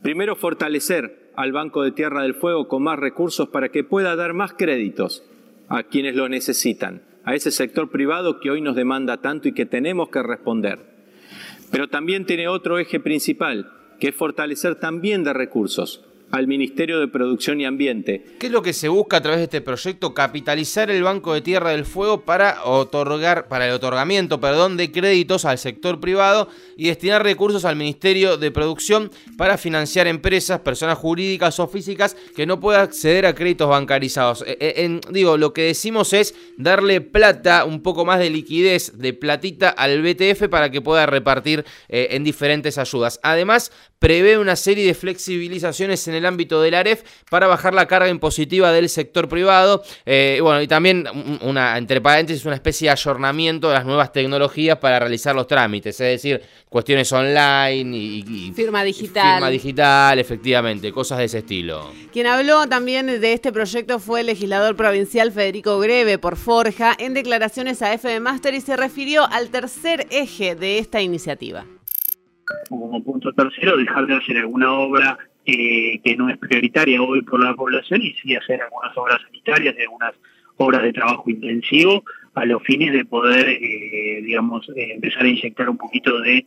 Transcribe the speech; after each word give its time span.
Primero, 0.02 0.36
fortalecer 0.36 1.32
al 1.34 1.52
Banco 1.52 1.82
de 1.82 1.92
Tierra 1.92 2.22
del 2.22 2.34
Fuego 2.34 2.68
con 2.68 2.82
más 2.82 2.98
recursos 2.98 3.48
para 3.48 3.70
que 3.70 3.84
pueda 3.84 4.16
dar 4.16 4.34
más 4.34 4.52
créditos 4.52 5.24
a 5.68 5.84
quienes 5.84 6.14
lo 6.14 6.28
necesitan 6.28 7.09
a 7.24 7.34
ese 7.34 7.50
sector 7.50 7.90
privado 7.90 8.40
que 8.40 8.50
hoy 8.50 8.60
nos 8.60 8.76
demanda 8.76 9.18
tanto 9.18 9.48
y 9.48 9.52
que 9.52 9.66
tenemos 9.66 10.08
que 10.08 10.22
responder. 10.22 10.78
Pero 11.70 11.88
también 11.88 12.26
tiene 12.26 12.48
otro 12.48 12.78
eje 12.78 13.00
principal, 13.00 13.70
que 13.98 14.08
es 14.08 14.14
fortalecer 14.14 14.76
también 14.76 15.24
de 15.24 15.32
recursos 15.32 16.09
al 16.30 16.46
Ministerio 16.46 17.00
de 17.00 17.08
Producción 17.08 17.60
y 17.60 17.64
Ambiente. 17.64 18.24
¿Qué 18.38 18.46
es 18.46 18.52
lo 18.52 18.62
que 18.62 18.72
se 18.72 18.88
busca 18.88 19.18
a 19.18 19.20
través 19.20 19.38
de 19.38 19.44
este 19.44 19.60
proyecto? 19.60 20.14
Capitalizar 20.14 20.90
el 20.90 21.02
Banco 21.02 21.34
de 21.34 21.40
Tierra 21.40 21.70
del 21.70 21.84
Fuego 21.84 22.22
para 22.22 22.64
otorgar, 22.64 23.48
para 23.48 23.66
el 23.66 23.72
otorgamiento, 23.72 24.40
perdón, 24.40 24.76
de 24.76 24.92
créditos 24.92 25.44
al 25.44 25.58
sector 25.58 26.00
privado 26.00 26.48
y 26.76 26.86
destinar 26.86 27.22
recursos 27.22 27.64
al 27.64 27.76
Ministerio 27.76 28.36
de 28.36 28.50
Producción 28.50 29.10
para 29.36 29.58
financiar 29.58 30.06
empresas, 30.06 30.60
personas 30.60 30.98
jurídicas 30.98 31.58
o 31.60 31.68
físicas 31.68 32.16
que 32.34 32.46
no 32.46 32.60
puedan 32.60 32.82
acceder 32.82 33.26
a 33.26 33.34
créditos 33.34 33.68
bancarizados. 33.68 34.42
Eh, 34.46 34.56
eh, 34.60 35.00
digo, 35.10 35.36
lo 35.36 35.52
que 35.52 35.62
decimos 35.62 36.12
es 36.12 36.34
darle 36.56 37.00
plata, 37.00 37.64
un 37.64 37.82
poco 37.82 38.04
más 38.04 38.18
de 38.18 38.30
liquidez, 38.30 38.98
de 38.98 39.12
platita 39.12 39.70
al 39.70 40.02
BTF 40.02 40.48
para 40.48 40.70
que 40.70 40.80
pueda 40.80 41.06
repartir 41.06 41.64
eh, 41.88 42.08
en 42.12 42.24
diferentes 42.24 42.78
ayudas. 42.78 43.20
Además, 43.22 43.72
prevé 43.98 44.38
una 44.38 44.56
serie 44.56 44.86
de 44.86 44.94
flexibilizaciones 44.94 46.08
en 46.08 46.14
el 46.14 46.19
ámbito 46.26 46.60
del 46.62 46.74
AREF 46.74 47.02
para 47.30 47.46
bajar 47.46 47.74
la 47.74 47.86
carga 47.86 48.08
impositiva 48.08 48.72
del 48.72 48.88
sector 48.88 49.28
privado. 49.28 49.82
Eh, 50.06 50.38
bueno, 50.42 50.62
y 50.62 50.68
también, 50.68 51.06
una, 51.42 51.78
entre 51.78 52.00
paréntesis, 52.00 52.44
una 52.44 52.54
especie 52.54 52.86
de 52.86 52.92
ayornamiento 52.92 53.68
de 53.68 53.74
las 53.74 53.84
nuevas 53.84 54.12
tecnologías 54.12 54.78
para 54.78 54.98
realizar 54.98 55.34
los 55.34 55.46
trámites, 55.46 56.00
es 56.00 56.22
decir, 56.22 56.42
cuestiones 56.68 57.12
online 57.12 57.96
y, 57.96 58.52
firma 58.54 58.82
digital. 58.84 59.34
firma 59.34 59.50
digital, 59.50 60.18
efectivamente, 60.18 60.92
cosas 60.92 61.18
de 61.18 61.24
ese 61.24 61.38
estilo. 61.38 61.90
Quien 62.12 62.26
habló 62.26 62.66
también 62.68 63.06
de 63.06 63.32
este 63.32 63.52
proyecto 63.52 63.98
fue 63.98 64.20
el 64.20 64.26
legislador 64.26 64.76
provincial 64.76 65.32
Federico 65.32 65.78
Greve 65.78 66.18
por 66.18 66.36
Forja 66.36 66.94
en 66.98 67.14
declaraciones 67.14 67.82
a 67.82 67.92
FM 67.92 68.20
Master 68.20 68.54
y 68.54 68.60
se 68.60 68.76
refirió 68.76 69.26
al 69.30 69.48
tercer 69.50 70.06
eje 70.10 70.54
de 70.54 70.78
esta 70.78 71.00
iniciativa 71.00 71.64
como 72.68 73.02
punto 73.02 73.32
tercero, 73.32 73.76
dejar 73.76 74.06
de 74.06 74.16
hacer 74.16 74.38
alguna 74.38 74.72
obra 74.72 75.18
eh, 75.46 76.00
que 76.02 76.16
no 76.16 76.28
es 76.28 76.38
prioritaria 76.38 77.02
hoy 77.02 77.22
por 77.22 77.42
la 77.42 77.54
población 77.54 78.02
y 78.02 78.12
sí 78.14 78.34
hacer 78.34 78.62
algunas 78.62 78.96
obras 78.96 79.20
sanitarias, 79.22 79.74
algunas 79.78 80.14
obras 80.56 80.82
de 80.82 80.92
trabajo 80.92 81.30
intensivo 81.30 82.04
a 82.34 82.44
los 82.44 82.62
fines 82.62 82.92
de 82.92 83.04
poder, 83.04 83.48
eh, 83.48 84.20
digamos, 84.22 84.68
eh, 84.76 84.92
empezar 84.94 85.24
a 85.24 85.28
inyectar 85.28 85.68
un 85.68 85.78
poquito 85.78 86.20
de 86.20 86.46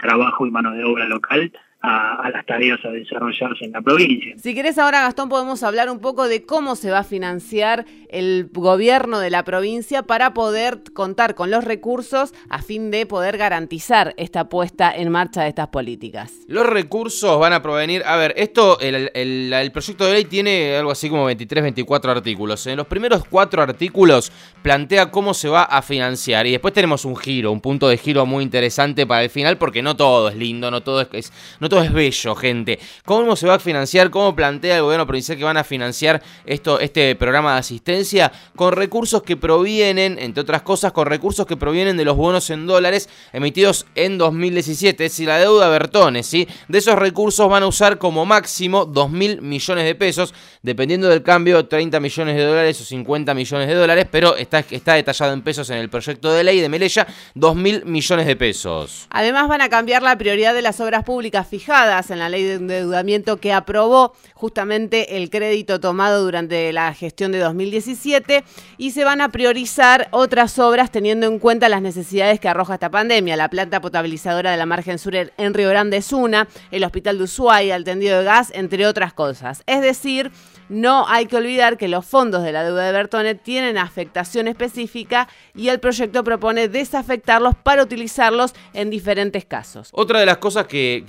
trabajo 0.00 0.44
y 0.44 0.50
mano 0.50 0.72
de 0.72 0.82
obra 0.82 1.06
local 1.06 1.52
a, 1.80 2.30
las 2.30 2.44
tareas 2.44 2.78
a 2.84 2.88
desarrollarse 2.88 3.64
en 3.64 3.72
la 3.72 3.80
provincia. 3.80 4.34
Si 4.36 4.54
querés 4.54 4.78
ahora, 4.78 5.02
Gastón, 5.02 5.28
podemos 5.28 5.62
hablar 5.62 5.90
un 5.90 6.00
poco 6.00 6.26
de 6.26 6.44
cómo 6.44 6.74
se 6.74 6.90
va 6.90 7.00
a 7.00 7.04
financiar 7.04 7.86
el 8.08 8.48
gobierno 8.52 9.20
de 9.20 9.30
la 9.30 9.44
provincia 9.44 10.02
para 10.02 10.34
poder 10.34 10.82
contar 10.92 11.34
con 11.34 11.50
los 11.50 11.64
recursos 11.64 12.34
a 12.48 12.62
fin 12.62 12.90
de 12.90 13.06
poder 13.06 13.38
garantizar 13.38 14.14
esta 14.16 14.48
puesta 14.48 14.92
en 14.94 15.10
marcha 15.10 15.42
de 15.42 15.48
estas 15.48 15.68
políticas. 15.68 16.32
Los 16.48 16.66
recursos 16.66 17.38
van 17.38 17.52
a 17.52 17.62
provenir, 17.62 18.02
a 18.04 18.16
ver, 18.16 18.34
esto, 18.36 18.80
el, 18.80 19.10
el 19.14 19.72
proyecto 19.72 20.06
de 20.06 20.14
ley 20.14 20.24
tiene 20.24 20.76
algo 20.76 20.90
así 20.90 21.08
como 21.08 21.26
23, 21.26 21.62
24 21.62 22.10
artículos. 22.10 22.66
En 22.66 22.76
los 22.76 22.86
primeros 22.86 23.24
cuatro 23.24 23.62
artículos 23.62 24.32
plantea 24.62 25.10
cómo 25.10 25.34
se 25.34 25.48
va 25.48 25.62
a 25.62 25.82
financiar 25.82 26.46
y 26.46 26.52
después 26.52 26.74
tenemos 26.74 27.04
un 27.04 27.16
giro, 27.16 27.52
un 27.52 27.60
punto 27.60 27.88
de 27.88 27.98
giro 27.98 28.26
muy 28.26 28.42
interesante 28.42 29.06
para 29.06 29.22
el 29.22 29.30
final 29.30 29.58
porque 29.58 29.82
no 29.82 29.96
todo 29.96 30.28
es 30.28 30.36
lindo, 30.36 30.70
no 30.70 30.82
todo 30.82 31.06
es, 31.12 31.32
no 31.60 31.67
todo 31.68 31.82
es 31.82 31.92
bello, 31.92 32.34
gente. 32.34 32.78
¿Cómo 33.04 33.36
se 33.36 33.46
va 33.46 33.54
a 33.54 33.58
financiar? 33.58 34.10
¿Cómo 34.10 34.34
plantea 34.34 34.76
el 34.76 34.82
gobierno 34.82 35.06
provincial 35.06 35.38
que 35.38 35.44
van 35.44 35.56
a 35.56 35.64
financiar 35.64 36.22
esto, 36.44 36.80
este 36.80 37.14
programa 37.16 37.54
de 37.54 37.60
asistencia? 37.60 38.32
Con 38.56 38.72
recursos 38.72 39.22
que 39.22 39.36
provienen, 39.36 40.18
entre 40.18 40.42
otras 40.42 40.62
cosas, 40.62 40.92
con 40.92 41.06
recursos 41.06 41.46
que 41.46 41.56
provienen 41.56 41.96
de 41.96 42.04
los 42.04 42.16
bonos 42.16 42.50
en 42.50 42.66
dólares 42.66 43.08
emitidos 43.32 43.86
en 43.94 44.18
2017, 44.18 45.04
es 45.04 45.12
decir, 45.12 45.28
la 45.28 45.38
deuda 45.38 45.68
Bertones, 45.68 46.26
¿sí? 46.26 46.48
De 46.68 46.78
esos 46.78 46.96
recursos 46.96 47.48
van 47.48 47.62
a 47.62 47.66
usar 47.66 47.98
como 47.98 48.24
máximo 48.26 48.84
2 48.84 49.10
mil 49.10 49.42
millones 49.42 49.84
de 49.84 49.94
pesos, 49.94 50.34
dependiendo 50.62 51.08
del 51.08 51.22
cambio, 51.22 51.66
30 51.66 52.00
millones 52.00 52.36
de 52.36 52.44
dólares 52.44 52.80
o 52.80 52.84
50 52.84 53.34
millones 53.34 53.68
de 53.68 53.74
dólares, 53.74 54.06
pero 54.10 54.36
está 54.36 54.62
detallado 54.94 55.32
en 55.32 55.42
pesos 55.42 55.70
en 55.70 55.78
el 55.78 55.88
proyecto 55.88 56.32
de 56.32 56.44
ley 56.44 56.60
de 56.60 56.68
Melella, 56.68 57.06
2 57.34 57.56
mil 57.56 57.84
millones 57.84 58.26
de 58.26 58.36
pesos. 58.36 59.06
Además 59.10 59.48
van 59.48 59.60
a 59.60 59.68
cambiar 59.68 60.02
la 60.02 60.16
prioridad 60.16 60.54
de 60.54 60.62
las 60.62 60.80
obras 60.80 61.04
públicas 61.04 61.46
fijadas 61.58 62.12
en 62.12 62.20
la 62.20 62.28
ley 62.28 62.44
de 62.44 62.54
endeudamiento 62.54 63.38
que 63.38 63.52
aprobó 63.52 64.14
justamente 64.34 65.16
el 65.16 65.28
crédito 65.28 65.80
tomado 65.80 66.22
durante 66.22 66.72
la 66.72 66.94
gestión 66.94 67.32
de 67.32 67.38
2017 67.38 68.44
y 68.76 68.92
se 68.92 69.02
van 69.02 69.20
a 69.20 69.30
priorizar 69.30 70.06
otras 70.12 70.56
obras 70.60 70.92
teniendo 70.92 71.26
en 71.26 71.40
cuenta 71.40 71.68
las 71.68 71.82
necesidades 71.82 72.38
que 72.38 72.48
arroja 72.48 72.74
esta 72.74 72.90
pandemia. 72.90 73.34
La 73.34 73.50
planta 73.50 73.80
potabilizadora 73.80 74.52
de 74.52 74.56
la 74.56 74.66
margen 74.66 75.00
sur 75.00 75.16
en 75.16 75.54
Río 75.54 75.68
Grande 75.70 75.96
es 75.96 76.12
una, 76.12 76.46
el 76.70 76.84
hospital 76.84 77.18
de 77.18 77.24
Ushuaia, 77.24 77.74
el 77.74 77.82
tendido 77.82 78.18
de 78.18 78.24
gas, 78.24 78.52
entre 78.54 78.86
otras 78.86 79.12
cosas. 79.12 79.64
Es 79.66 79.82
decir, 79.82 80.30
no 80.68 81.06
hay 81.08 81.26
que 81.26 81.36
olvidar 81.36 81.76
que 81.76 81.88
los 81.88 82.04
fondos 82.04 82.42
de 82.42 82.52
la 82.52 82.64
deuda 82.64 82.86
de 82.86 82.92
Bertone 82.92 83.34
tienen 83.34 83.78
afectación 83.78 84.48
específica 84.48 85.28
y 85.54 85.68
el 85.68 85.80
proyecto 85.80 86.24
propone 86.24 86.68
desafectarlos 86.68 87.54
para 87.56 87.82
utilizarlos 87.82 88.54
en 88.74 88.90
diferentes 88.90 89.44
casos. 89.44 89.88
Otra 89.92 90.20
de 90.20 90.26
las 90.26 90.38
cosas 90.38 90.66
que, 90.66 91.04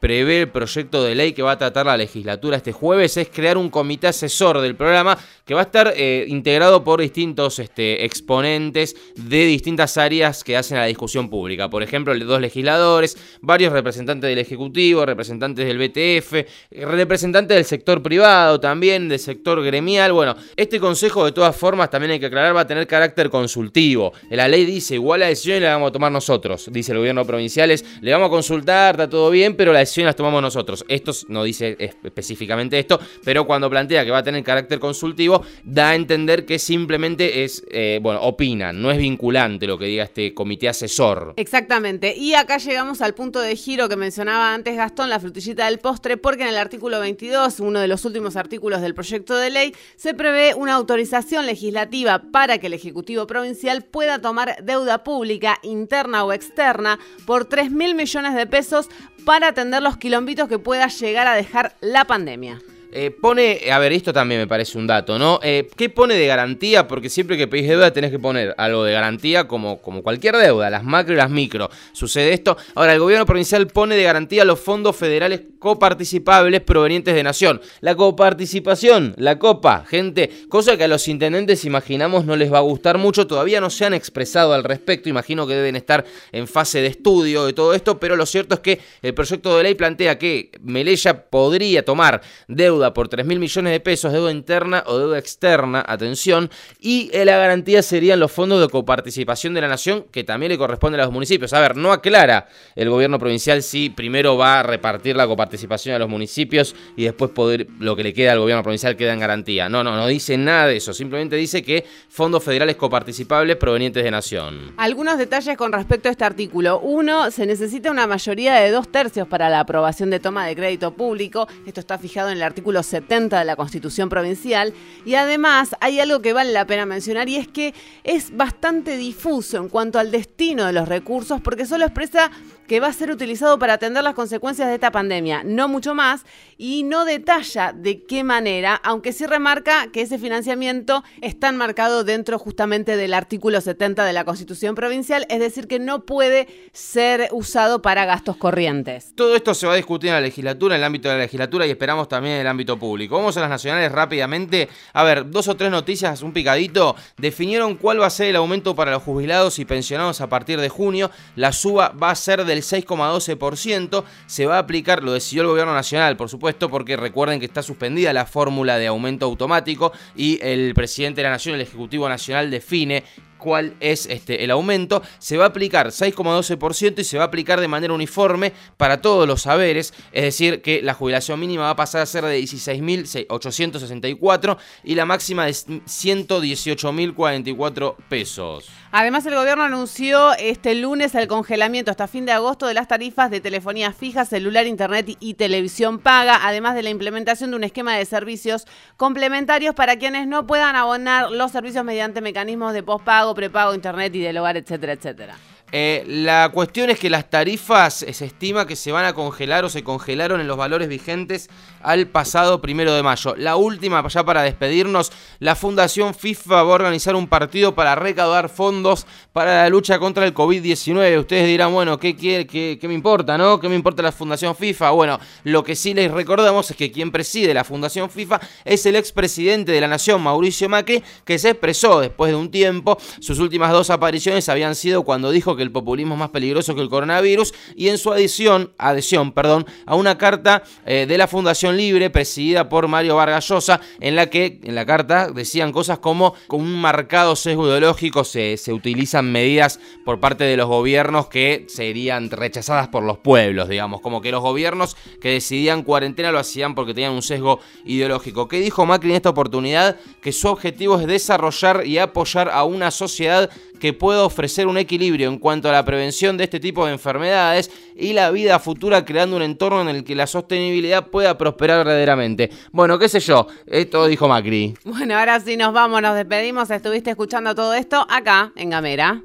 prevé 0.00 0.42
el 0.42 0.48
proyecto 0.48 1.02
de 1.02 1.14
ley 1.14 1.32
que 1.32 1.42
va 1.42 1.52
a 1.52 1.58
tratar 1.58 1.86
la 1.86 1.96
legislatura 1.96 2.56
este 2.56 2.72
jueves 2.72 3.16
es 3.16 3.28
crear 3.28 3.58
un 3.58 3.70
comité 3.70 4.08
asesor 4.08 4.60
del 4.60 4.76
programa 4.76 5.18
que 5.44 5.54
va 5.54 5.60
a 5.60 5.64
estar 5.64 5.92
eh, 5.96 6.24
integrado 6.28 6.84
por 6.84 7.00
distintos 7.00 7.58
este, 7.58 8.04
exponentes 8.04 8.96
de 9.16 9.46
distintas 9.46 9.96
áreas 9.98 10.44
que 10.44 10.56
hacen 10.56 10.76
a 10.76 10.82
la 10.82 10.86
discusión 10.86 11.28
pública. 11.28 11.68
Por 11.68 11.82
ejemplo, 11.82 12.16
dos 12.18 12.40
legisladores, 12.40 13.16
varios 13.40 13.72
representantes 13.72 14.28
del 14.28 14.38
Ejecutivo, 14.38 15.04
representantes 15.04 15.66
del 15.66 15.78
BTF, 15.78 16.46
representantes 16.70 17.56
del 17.56 17.64
sector 17.64 18.02
privado 18.02 18.60
también, 18.60 18.99
del 19.08 19.18
sector 19.18 19.62
gremial. 19.62 20.12
Bueno, 20.12 20.36
este 20.56 20.80
consejo 20.80 21.24
de 21.24 21.32
todas 21.32 21.56
formas 21.56 21.90
también 21.90 22.12
hay 22.12 22.20
que 22.20 22.26
aclarar 22.26 22.54
va 22.54 22.60
a 22.60 22.66
tener 22.66 22.86
carácter 22.86 23.30
consultivo. 23.30 24.12
La 24.30 24.48
ley 24.48 24.64
dice, 24.64 24.94
igual 24.94 25.20
la 25.20 25.26
decisión 25.26 25.62
la 25.62 25.72
vamos 25.72 25.90
a 25.90 25.92
tomar 25.92 26.12
nosotros, 26.12 26.68
dice 26.72 26.92
el 26.92 26.98
gobierno 26.98 27.24
provincial, 27.24 27.70
le 28.00 28.12
vamos 28.12 28.28
a 28.28 28.30
consultar, 28.30 28.94
está 28.94 29.08
todo 29.08 29.30
bien, 29.30 29.54
pero 29.54 29.72
la 29.72 29.80
decisión 29.80 30.06
la 30.06 30.12
tomamos 30.12 30.42
nosotros. 30.42 30.84
Esto 30.88 31.12
no 31.28 31.44
dice 31.44 31.76
específicamente 31.78 32.78
esto, 32.78 33.00
pero 33.24 33.46
cuando 33.46 33.68
plantea 33.70 34.04
que 34.04 34.10
va 34.10 34.18
a 34.18 34.22
tener 34.22 34.42
carácter 34.42 34.78
consultivo, 34.78 35.44
da 35.64 35.90
a 35.90 35.94
entender 35.94 36.46
que 36.46 36.58
simplemente 36.58 37.44
es, 37.44 37.64
eh, 37.70 37.98
bueno, 38.02 38.20
opinan, 38.22 38.80
no 38.80 38.90
es 38.90 38.98
vinculante 38.98 39.66
lo 39.66 39.78
que 39.78 39.86
diga 39.86 40.04
este 40.04 40.34
comité 40.34 40.68
asesor. 40.68 41.34
Exactamente. 41.36 42.14
Y 42.16 42.34
acá 42.34 42.58
llegamos 42.58 43.00
al 43.00 43.14
punto 43.14 43.40
de 43.40 43.56
giro 43.56 43.88
que 43.88 43.96
mencionaba 43.96 44.54
antes 44.54 44.76
Gastón, 44.76 45.10
la 45.10 45.20
frutillita 45.20 45.66
del 45.66 45.78
postre, 45.78 46.16
porque 46.16 46.42
en 46.42 46.48
el 46.48 46.56
artículo 46.56 47.00
22, 47.00 47.60
uno 47.60 47.80
de 47.80 47.88
los 47.88 48.04
últimos 48.04 48.36
artículos 48.36 48.80
del 48.80 48.89
proyecto 48.94 49.36
de 49.36 49.50
ley, 49.50 49.74
se 49.96 50.14
prevé 50.14 50.54
una 50.54 50.74
autorización 50.74 51.46
legislativa 51.46 52.22
para 52.32 52.58
que 52.58 52.68
el 52.68 52.74
Ejecutivo 52.74 53.26
Provincial 53.26 53.82
pueda 53.82 54.20
tomar 54.20 54.64
deuda 54.64 55.04
pública, 55.04 55.58
interna 55.62 56.24
o 56.24 56.32
externa, 56.32 56.98
por 57.26 57.44
3 57.44 57.70
mil 57.70 57.94
millones 57.94 58.34
de 58.34 58.46
pesos 58.46 58.88
para 59.24 59.48
atender 59.48 59.82
los 59.82 59.96
quilombitos 59.96 60.48
que 60.48 60.58
pueda 60.58 60.88
llegar 60.88 61.26
a 61.26 61.34
dejar 61.34 61.76
la 61.80 62.04
pandemia. 62.04 62.60
Eh, 62.92 63.10
pone, 63.10 63.60
a 63.70 63.78
ver, 63.78 63.92
esto 63.92 64.12
también 64.12 64.40
me 64.40 64.46
parece 64.46 64.76
un 64.76 64.86
dato, 64.86 65.18
¿no? 65.18 65.38
Eh, 65.42 65.68
¿Qué 65.76 65.88
pone 65.88 66.14
de 66.14 66.26
garantía? 66.26 66.88
Porque 66.88 67.08
siempre 67.08 67.36
que 67.36 67.46
pedís 67.46 67.68
deuda 67.68 67.92
tenés 67.92 68.10
que 68.10 68.18
poner 68.18 68.54
algo 68.58 68.84
de 68.84 68.92
garantía 68.92 69.46
como, 69.46 69.80
como 69.80 70.02
cualquier 70.02 70.36
deuda, 70.36 70.70
las 70.70 70.82
macro 70.82 71.14
y 71.14 71.16
las 71.16 71.30
micro. 71.30 71.70
Sucede 71.92 72.32
esto. 72.32 72.56
Ahora, 72.74 72.92
el 72.92 72.98
gobierno 72.98 73.26
provincial 73.26 73.66
pone 73.68 73.96
de 73.96 74.02
garantía 74.02 74.44
los 74.44 74.58
fondos 74.58 74.96
federales 74.96 75.42
coparticipables 75.60 76.62
provenientes 76.62 77.14
de 77.14 77.22
Nación. 77.22 77.60
La 77.80 77.94
coparticipación, 77.94 79.14
la 79.18 79.38
copa, 79.38 79.84
gente, 79.86 80.30
cosa 80.48 80.76
que 80.76 80.84
a 80.84 80.88
los 80.88 81.06
intendentes 81.06 81.64
imaginamos 81.64 82.24
no 82.24 82.34
les 82.34 82.52
va 82.52 82.58
a 82.58 82.62
gustar 82.62 82.98
mucho, 82.98 83.26
todavía 83.26 83.60
no 83.60 83.70
se 83.70 83.84
han 83.84 83.94
expresado 83.94 84.54
al 84.54 84.64
respecto, 84.64 85.08
imagino 85.08 85.46
que 85.46 85.54
deben 85.54 85.76
estar 85.76 86.04
en 86.32 86.48
fase 86.48 86.80
de 86.80 86.88
estudio 86.88 87.44
de 87.44 87.52
todo 87.52 87.74
esto, 87.74 88.00
pero 88.00 88.16
lo 88.16 88.26
cierto 88.26 88.54
es 88.54 88.60
que 88.60 88.80
el 89.02 89.14
proyecto 89.14 89.56
de 89.56 89.62
ley 89.62 89.74
plantea 89.74 90.18
que 90.18 90.50
Melella 90.62 91.26
podría 91.28 91.84
tomar 91.84 92.22
deuda 92.48 92.79
por 92.94 93.08
3 93.08 93.26
mil 93.26 93.38
millones 93.38 93.72
de 93.72 93.80
pesos, 93.80 94.12
deuda 94.12 94.30
interna 94.32 94.82
o 94.86 94.98
deuda 94.98 95.18
externa, 95.18 95.84
atención, 95.86 96.50
y 96.80 97.10
la 97.12 97.36
garantía 97.36 97.82
serían 97.82 98.20
los 98.20 98.32
fondos 98.32 98.60
de 98.60 98.68
coparticipación 98.68 99.54
de 99.54 99.60
la 99.60 99.68
nación 99.68 100.06
que 100.10 100.24
también 100.24 100.50
le 100.50 100.58
corresponde 100.58 100.98
a 100.98 101.04
los 101.04 101.12
municipios. 101.12 101.52
A 101.52 101.60
ver, 101.60 101.76
no 101.76 101.92
aclara 101.92 102.48
el 102.74 102.88
gobierno 102.88 103.18
provincial 103.18 103.62
si 103.62 103.90
primero 103.90 104.36
va 104.36 104.60
a 104.60 104.62
repartir 104.62 105.16
la 105.16 105.26
coparticipación 105.26 105.94
a 105.94 105.98
los 105.98 106.08
municipios 106.08 106.74
y 106.96 107.04
después 107.04 107.30
poder 107.32 107.66
lo 107.78 107.96
que 107.96 108.02
le 108.02 108.14
queda 108.14 108.32
al 108.32 108.38
gobierno 108.38 108.62
provincial 108.62 108.96
queda 108.96 109.12
en 109.12 109.20
garantía. 109.20 109.68
No, 109.68 109.84
no, 109.84 109.96
no 109.96 110.06
dice 110.06 110.36
nada 110.36 110.66
de 110.66 110.76
eso, 110.76 110.92
simplemente 110.92 111.36
dice 111.36 111.62
que 111.62 111.84
fondos 112.08 112.42
federales 112.42 112.76
coparticipables 112.76 113.56
provenientes 113.56 114.02
de 114.02 114.10
nación. 114.10 114.72
Algunos 114.76 115.18
detalles 115.18 115.56
con 115.56 115.72
respecto 115.72 116.08
a 116.08 116.12
este 116.12 116.24
artículo. 116.24 116.80
Uno, 116.80 117.30
se 117.30 117.46
necesita 117.46 117.90
una 117.90 118.06
mayoría 118.06 118.54
de 118.54 118.70
dos 118.70 118.88
tercios 118.88 119.26
para 119.28 119.48
la 119.48 119.60
aprobación 119.60 120.10
de 120.10 120.20
toma 120.20 120.46
de 120.46 120.54
crédito 120.54 120.92
público. 120.92 121.48
Esto 121.66 121.80
está 121.80 121.98
fijado 121.98 122.30
en 122.30 122.36
el 122.36 122.42
artículo 122.42 122.69
70 122.86 123.38
de 123.38 123.44
la 123.44 123.56
Constitución 123.56 124.08
Provincial. 124.08 124.72
Y 125.04 125.14
además 125.14 125.76
hay 125.80 126.00
algo 126.00 126.20
que 126.20 126.32
vale 126.32 126.52
la 126.52 126.66
pena 126.66 126.86
mencionar 126.86 127.28
y 127.28 127.36
es 127.36 127.48
que 127.48 127.74
es 128.04 128.36
bastante 128.36 128.96
difuso 128.96 129.58
en 129.58 129.68
cuanto 129.68 129.98
al 129.98 130.10
destino 130.10 130.66
de 130.66 130.72
los 130.72 130.88
recursos 130.88 131.40
porque 131.40 131.66
solo 131.66 131.84
expresa 131.84 132.30
que 132.70 132.78
va 132.78 132.86
a 132.86 132.92
ser 132.92 133.10
utilizado 133.10 133.58
para 133.58 133.72
atender 133.72 134.04
las 134.04 134.14
consecuencias 134.14 134.68
de 134.68 134.74
esta 134.74 134.92
pandemia, 134.92 135.42
no 135.44 135.66
mucho 135.66 135.92
más, 135.92 136.24
y 136.56 136.84
no 136.84 137.04
detalla 137.04 137.72
de 137.72 138.04
qué 138.04 138.22
manera, 138.22 138.76
aunque 138.84 139.12
sí 139.12 139.26
remarca 139.26 139.88
que 139.90 140.02
ese 140.02 140.20
financiamiento 140.20 141.02
está 141.20 141.48
enmarcado 141.48 142.04
dentro 142.04 142.38
justamente 142.38 142.96
del 142.96 143.12
artículo 143.12 143.60
70 143.60 144.04
de 144.04 144.12
la 144.12 144.24
Constitución 144.24 144.76
Provincial, 144.76 145.26
es 145.30 145.40
decir, 145.40 145.66
que 145.66 145.80
no 145.80 146.06
puede 146.06 146.46
ser 146.72 147.28
usado 147.32 147.82
para 147.82 148.04
gastos 148.04 148.36
corrientes. 148.36 149.14
Todo 149.16 149.34
esto 149.34 149.52
se 149.52 149.66
va 149.66 149.72
a 149.72 149.76
discutir 149.76 150.10
en 150.10 150.14
la 150.14 150.20
legislatura, 150.20 150.76
en 150.76 150.82
el 150.82 150.84
ámbito 150.84 151.08
de 151.08 151.16
la 151.16 151.22
legislatura 151.22 151.66
y 151.66 151.70
esperamos 151.70 152.06
también 152.06 152.36
en 152.36 152.42
el 152.42 152.46
ámbito 152.46 152.78
público. 152.78 153.16
Vamos 153.16 153.36
a 153.36 153.40
las 153.40 153.50
nacionales 153.50 153.90
rápidamente. 153.90 154.68
A 154.92 155.02
ver, 155.02 155.28
dos 155.28 155.48
o 155.48 155.56
tres 155.56 155.72
noticias, 155.72 156.22
un 156.22 156.32
picadito. 156.32 156.94
Definieron 157.16 157.74
cuál 157.74 158.00
va 158.00 158.06
a 158.06 158.10
ser 158.10 158.28
el 158.28 158.36
aumento 158.36 158.76
para 158.76 158.92
los 158.92 159.02
jubilados 159.02 159.58
y 159.58 159.64
pensionados 159.64 160.20
a 160.20 160.28
partir 160.28 160.60
de 160.60 160.68
junio. 160.68 161.10
La 161.34 161.50
suba 161.50 161.88
va 161.88 162.12
a 162.12 162.14
ser 162.14 162.44
del 162.44 162.59
6,12%. 162.60 164.04
Se 164.26 164.46
va 164.46 164.56
a 164.56 164.60
aplicar, 164.60 165.02
lo 165.02 165.12
decidió 165.12 165.42
el 165.42 165.48
gobierno 165.48 165.74
nacional, 165.74 166.16
por 166.16 166.28
supuesto, 166.28 166.68
porque 166.68 166.96
recuerden 166.96 167.40
que 167.40 167.46
está 167.46 167.62
suspendida 167.62 168.12
la 168.12 168.26
fórmula 168.26 168.78
de 168.78 168.86
aumento 168.86 169.26
automático 169.26 169.92
y 170.16 170.38
el 170.42 170.74
presidente 170.74 171.20
de 171.20 171.24
la 171.24 171.30
Nación, 171.30 171.54
el 171.54 171.60
Ejecutivo 171.60 172.08
Nacional, 172.08 172.50
define 172.50 173.04
cuál 173.40 173.74
es 173.80 174.06
este, 174.06 174.44
el 174.44 174.52
aumento, 174.52 175.02
se 175.18 175.36
va 175.36 175.46
a 175.46 175.48
aplicar 175.48 175.88
6,12% 175.88 177.00
y 177.00 177.04
se 177.04 177.18
va 177.18 177.24
a 177.24 177.26
aplicar 177.26 177.60
de 177.60 177.66
manera 177.66 177.92
uniforme 177.92 178.52
para 178.76 179.00
todos 179.00 179.26
los 179.26 179.42
saberes, 179.42 179.92
es 180.12 180.22
decir, 180.22 180.62
que 180.62 180.80
la 180.82 180.94
jubilación 180.94 181.40
mínima 181.40 181.64
va 181.64 181.70
a 181.70 181.76
pasar 181.76 182.02
a 182.02 182.06
ser 182.06 182.24
de 182.24 182.40
16.864 182.40 184.58
y 184.84 184.94
la 184.94 185.06
máxima 185.06 185.46
de 185.46 185.52
118.044 185.52 187.96
pesos. 188.08 188.70
Además, 188.92 189.24
el 189.26 189.36
gobierno 189.36 189.62
anunció 189.62 190.32
este 190.34 190.74
lunes 190.74 191.14
el 191.14 191.28
congelamiento 191.28 191.92
hasta 191.92 192.08
fin 192.08 192.26
de 192.26 192.32
agosto 192.32 192.66
de 192.66 192.74
las 192.74 192.88
tarifas 192.88 193.30
de 193.30 193.40
telefonía 193.40 193.92
fija, 193.92 194.24
celular, 194.24 194.66
internet 194.66 195.16
y 195.20 195.34
televisión 195.34 196.00
paga, 196.00 196.40
además 196.42 196.74
de 196.74 196.82
la 196.82 196.90
implementación 196.90 197.50
de 197.50 197.56
un 197.56 197.64
esquema 197.64 197.96
de 197.96 198.04
servicios 198.04 198.66
complementarios 198.96 199.76
para 199.76 199.96
quienes 199.96 200.26
no 200.26 200.46
puedan 200.46 200.74
abonar 200.74 201.30
los 201.30 201.52
servicios 201.52 201.84
mediante 201.84 202.20
mecanismos 202.20 202.72
de 202.72 202.82
postpago, 202.82 203.29
prepago, 203.34 203.74
internet 203.74 204.14
y 204.14 204.20
del 204.20 204.38
hogar, 204.38 204.56
etcétera, 204.56 204.92
etcétera. 204.92 205.36
Eh, 205.72 206.04
la 206.06 206.50
cuestión 206.52 206.90
es 206.90 206.98
que 206.98 207.10
las 207.10 207.30
tarifas 207.30 208.02
eh, 208.02 208.12
se 208.12 208.26
estima 208.26 208.66
que 208.66 208.74
se 208.76 208.90
van 208.90 209.04
a 209.04 209.12
congelar 209.12 209.64
o 209.64 209.68
se 209.68 209.84
congelaron 209.84 210.40
en 210.40 210.48
los 210.48 210.56
valores 210.56 210.88
vigentes 210.88 211.48
al 211.80 212.08
pasado 212.08 212.60
primero 212.60 212.92
de 212.94 213.02
mayo. 213.02 213.34
La 213.36 213.56
última, 213.56 214.06
ya 214.08 214.24
para 214.24 214.42
despedirnos, 214.42 215.12
la 215.38 215.54
Fundación 215.54 216.14
FIFA 216.14 216.62
va 216.62 216.72
a 216.72 216.74
organizar 216.74 217.14
un 217.14 217.28
partido 217.28 217.74
para 217.74 217.94
recaudar 217.94 218.48
fondos 218.48 219.06
para 219.32 219.62
la 219.62 219.68
lucha 219.68 219.98
contra 219.98 220.24
el 220.24 220.34
COVID-19. 220.34 221.18
Ustedes 221.18 221.46
dirán, 221.46 221.72
bueno, 221.72 221.98
¿qué, 221.98 222.16
qué, 222.16 222.46
qué, 222.46 222.78
qué 222.80 222.88
me 222.88 222.94
importa, 222.94 223.38
no? 223.38 223.60
¿Qué 223.60 223.68
me 223.68 223.76
importa 223.76 224.02
la 224.02 224.12
Fundación 224.12 224.56
FIFA? 224.56 224.90
Bueno, 224.90 225.20
lo 225.44 225.62
que 225.62 225.76
sí 225.76 225.94
les 225.94 226.10
recordamos 226.10 226.70
es 226.70 226.76
que 226.76 226.90
quien 226.90 227.10
preside 227.12 227.54
la 227.54 227.64
Fundación 227.64 228.10
FIFA 228.10 228.40
es 228.64 228.84
el 228.86 228.96
expresidente 228.96 229.72
de 229.72 229.80
la 229.80 229.88
Nación, 229.88 230.20
Mauricio 230.22 230.68
Macri, 230.68 231.02
que 231.24 231.38
se 231.38 231.50
expresó 231.50 232.00
después 232.00 232.32
de 232.32 232.36
un 232.36 232.50
tiempo. 232.50 232.98
Sus 233.20 233.38
últimas 233.38 233.70
dos 233.72 233.90
apariciones 233.90 234.48
habían 234.48 234.74
sido 234.74 235.04
cuando 235.04 235.30
dijo 235.30 235.56
que 235.56 235.59
el 235.62 235.72
populismo 235.72 236.14
es 236.14 236.18
más 236.18 236.30
peligroso 236.30 236.74
que 236.74 236.80
el 236.80 236.88
coronavirus 236.88 237.54
y 237.76 237.88
en 237.88 237.98
su 237.98 238.12
adhesión, 238.12 238.72
adhesión 238.78 239.32
perdón, 239.32 239.66
a 239.86 239.94
una 239.94 240.18
carta 240.18 240.62
eh, 240.86 241.06
de 241.08 241.18
la 241.18 241.26
Fundación 241.26 241.76
Libre 241.76 242.10
presidida 242.10 242.68
por 242.68 242.88
Mario 242.88 243.16
Vargas 243.16 243.48
Llosa 243.48 243.80
en 244.00 244.16
la 244.16 244.26
que 244.26 244.60
en 244.62 244.74
la 244.74 244.86
carta 244.86 245.30
decían 245.30 245.72
cosas 245.72 245.98
como 245.98 246.34
con 246.46 246.60
un 246.60 246.80
marcado 246.80 247.36
sesgo 247.36 247.66
ideológico 247.66 248.24
se, 248.24 248.56
se 248.56 248.72
utilizan 248.72 249.30
medidas 249.30 249.80
por 250.04 250.20
parte 250.20 250.44
de 250.44 250.56
los 250.56 250.68
gobiernos 250.68 251.28
que 251.28 251.66
serían 251.68 252.30
rechazadas 252.30 252.88
por 252.88 253.02
los 253.02 253.18
pueblos, 253.18 253.68
digamos, 253.68 254.00
como 254.00 254.20
que 254.20 254.30
los 254.30 254.42
gobiernos 254.42 254.96
que 255.20 255.30
decidían 255.30 255.82
cuarentena 255.82 256.32
lo 256.32 256.38
hacían 256.38 256.74
porque 256.74 256.94
tenían 256.94 257.12
un 257.12 257.22
sesgo 257.22 257.60
ideológico. 257.84 258.48
¿Qué 258.48 258.60
dijo 258.60 258.86
Macri 258.86 259.10
en 259.10 259.16
esta 259.16 259.30
oportunidad? 259.30 259.96
Que 260.20 260.32
su 260.32 260.48
objetivo 260.48 260.98
es 260.98 261.06
desarrollar 261.06 261.86
y 261.86 261.98
apoyar 261.98 262.50
a 262.50 262.64
una 262.64 262.90
sociedad 262.90 263.50
que 263.80 263.92
pueda 263.92 264.24
ofrecer 264.24 264.68
un 264.68 264.78
equilibrio 264.78 265.28
en 265.28 265.38
cuanto 265.38 265.68
a 265.68 265.72
la 265.72 265.84
prevención 265.84 266.36
de 266.36 266.44
este 266.44 266.60
tipo 266.60 266.86
de 266.86 266.92
enfermedades 266.92 267.72
y 267.96 268.12
la 268.12 268.30
vida 268.30 268.60
futura 268.60 269.04
creando 269.04 269.34
un 269.34 269.42
entorno 269.42 269.80
en 269.80 269.88
el 269.88 270.04
que 270.04 270.14
la 270.14 270.28
sostenibilidad 270.28 271.08
pueda 271.08 271.36
prosperar 271.36 271.78
verdaderamente. 271.78 272.50
Bueno, 272.70 272.98
qué 272.98 273.08
sé 273.08 273.18
yo, 273.18 273.48
esto 273.66 274.06
dijo 274.06 274.28
Macri. 274.28 274.74
Bueno, 274.84 275.18
ahora 275.18 275.40
sí 275.40 275.56
nos 275.56 275.72
vamos, 275.72 276.02
nos 276.02 276.14
despedimos. 276.14 276.70
Estuviste 276.70 277.10
escuchando 277.10 277.54
todo 277.54 277.74
esto 277.74 278.06
acá 278.08 278.52
en 278.54 278.70
Gamera. 278.70 279.22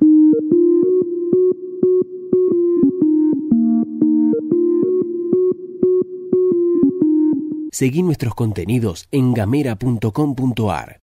Seguí 7.71 8.03
nuestros 8.03 8.33
contenidos 8.35 9.05
en 9.11 9.33
gamera.com.ar. 9.33 10.93